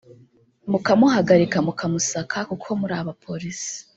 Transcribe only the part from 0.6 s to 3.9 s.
mukamuhagarika mukamusaka kuko muri Abapolisi